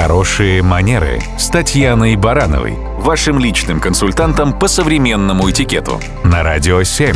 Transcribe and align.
Хорошие 0.00 0.62
манеры 0.62 1.20
с 1.38 1.48
Татьяной 1.48 2.16
Барановой, 2.16 2.74
вашим 3.00 3.38
личным 3.38 3.82
консультантом 3.82 4.58
по 4.58 4.66
современному 4.66 5.50
этикету 5.50 6.00
на 6.24 6.42
Радио 6.42 6.82
7. 6.82 7.14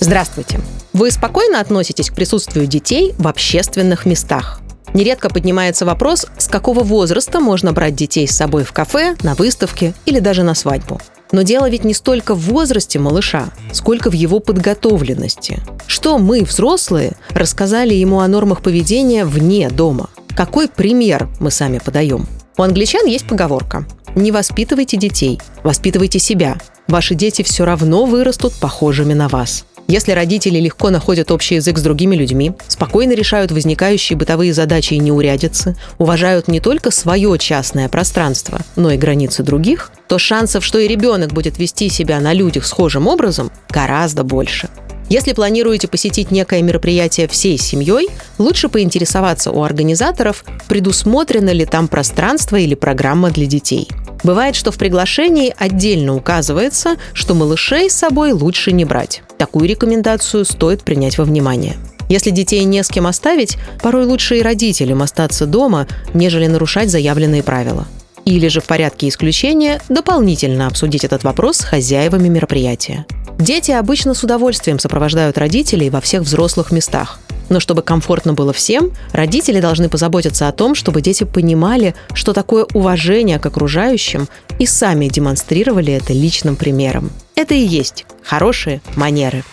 Здравствуйте. 0.00 0.58
Вы 0.92 1.12
спокойно 1.12 1.60
относитесь 1.60 2.10
к 2.10 2.14
присутствию 2.14 2.66
детей 2.66 3.14
в 3.16 3.28
общественных 3.28 4.06
местах? 4.06 4.60
Нередко 4.92 5.30
поднимается 5.30 5.86
вопрос, 5.86 6.26
с 6.36 6.48
какого 6.48 6.82
возраста 6.82 7.38
можно 7.38 7.72
брать 7.72 7.94
детей 7.94 8.26
с 8.26 8.34
собой 8.34 8.64
в 8.64 8.72
кафе, 8.72 9.14
на 9.22 9.36
выставке 9.36 9.94
или 10.04 10.18
даже 10.18 10.42
на 10.42 10.56
свадьбу. 10.56 11.00
Но 11.30 11.42
дело 11.42 11.70
ведь 11.70 11.84
не 11.84 11.94
столько 11.94 12.34
в 12.34 12.40
возрасте 12.40 12.98
малыша, 12.98 13.50
сколько 13.72 14.10
в 14.10 14.14
его 14.14 14.40
подготовленности. 14.40 15.60
Что 15.86 16.18
мы, 16.18 16.42
взрослые, 16.42 17.12
рассказали 17.30 17.94
ему 17.94 18.18
о 18.18 18.26
нормах 18.26 18.62
поведения 18.62 19.24
вне 19.24 19.70
дома? 19.70 20.08
Какой 20.38 20.68
пример 20.68 21.28
мы 21.40 21.50
сами 21.50 21.80
подаем? 21.80 22.28
У 22.56 22.62
англичан 22.62 23.06
есть 23.06 23.26
поговорка 23.26 23.84
«Не 24.14 24.30
воспитывайте 24.30 24.96
детей, 24.96 25.40
воспитывайте 25.64 26.20
себя. 26.20 26.58
Ваши 26.86 27.16
дети 27.16 27.42
все 27.42 27.64
равно 27.64 28.04
вырастут 28.04 28.54
похожими 28.54 29.14
на 29.14 29.26
вас». 29.26 29.64
Если 29.88 30.12
родители 30.12 30.60
легко 30.60 30.90
находят 30.90 31.32
общий 31.32 31.56
язык 31.56 31.76
с 31.78 31.82
другими 31.82 32.14
людьми, 32.14 32.52
спокойно 32.68 33.14
решают 33.14 33.50
возникающие 33.50 34.16
бытовые 34.16 34.52
задачи 34.54 34.94
и 34.94 35.00
неурядицы, 35.00 35.76
уважают 35.98 36.46
не 36.46 36.60
только 36.60 36.92
свое 36.92 37.36
частное 37.36 37.88
пространство, 37.88 38.60
но 38.76 38.92
и 38.92 38.96
границы 38.96 39.42
других, 39.42 39.90
то 40.06 40.18
шансов, 40.18 40.64
что 40.64 40.78
и 40.78 40.86
ребенок 40.86 41.32
будет 41.32 41.58
вести 41.58 41.88
себя 41.88 42.20
на 42.20 42.32
людях 42.32 42.64
схожим 42.64 43.08
образом, 43.08 43.50
гораздо 43.70 44.22
больше. 44.22 44.68
Если 45.08 45.32
планируете 45.32 45.88
посетить 45.88 46.30
некое 46.30 46.60
мероприятие 46.62 47.28
всей 47.28 47.56
семьей, 47.56 48.08
лучше 48.36 48.68
поинтересоваться 48.68 49.50
у 49.50 49.62
организаторов, 49.62 50.44
предусмотрено 50.68 51.50
ли 51.50 51.64
там 51.64 51.88
пространство 51.88 52.56
или 52.56 52.74
программа 52.74 53.30
для 53.30 53.46
детей. 53.46 53.88
Бывает, 54.22 54.54
что 54.54 54.70
в 54.70 54.76
приглашении 54.76 55.54
отдельно 55.56 56.14
указывается, 56.14 56.96
что 57.14 57.34
малышей 57.34 57.88
с 57.88 57.94
собой 57.94 58.32
лучше 58.32 58.72
не 58.72 58.84
брать. 58.84 59.22
Такую 59.38 59.68
рекомендацию 59.68 60.44
стоит 60.44 60.82
принять 60.82 61.16
во 61.16 61.24
внимание. 61.24 61.76
Если 62.08 62.30
детей 62.30 62.64
не 62.64 62.82
с 62.82 62.88
кем 62.88 63.06
оставить, 63.06 63.56
порой 63.82 64.06
лучше 64.06 64.38
и 64.38 64.42
родителям 64.42 65.02
остаться 65.02 65.46
дома, 65.46 65.86
нежели 66.14 66.46
нарушать 66.46 66.90
заявленные 66.90 67.42
правила. 67.42 67.86
Или 68.24 68.48
же 68.48 68.60
в 68.60 68.64
порядке 68.64 69.08
исключения 69.08 69.80
дополнительно 69.88 70.66
обсудить 70.66 71.04
этот 71.04 71.24
вопрос 71.24 71.58
с 71.58 71.64
хозяевами 71.64 72.28
мероприятия. 72.28 73.06
Дети 73.38 73.70
обычно 73.70 74.14
с 74.14 74.24
удовольствием 74.24 74.78
сопровождают 74.80 75.38
родителей 75.38 75.90
во 75.90 76.00
всех 76.00 76.22
взрослых 76.22 76.72
местах. 76.72 77.20
Но 77.48 77.60
чтобы 77.60 77.82
комфортно 77.82 78.34
было 78.34 78.52
всем, 78.52 78.90
родители 79.12 79.60
должны 79.60 79.88
позаботиться 79.88 80.48
о 80.48 80.52
том, 80.52 80.74
чтобы 80.74 81.00
дети 81.00 81.24
понимали, 81.24 81.94
что 82.12 82.32
такое 82.32 82.66
уважение 82.74 83.38
к 83.38 83.46
окружающим 83.46 84.28
и 84.58 84.66
сами 84.66 85.08
демонстрировали 85.08 85.92
это 85.92 86.12
личным 86.12 86.56
примером. 86.56 87.10
Это 87.36 87.54
и 87.54 87.64
есть 87.64 88.04
хорошие 88.22 88.82
манеры. 88.96 89.44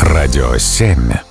Радио 0.00 0.58
7. 0.58 1.27